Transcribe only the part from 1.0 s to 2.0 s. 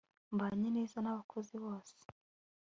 n'abakozi bose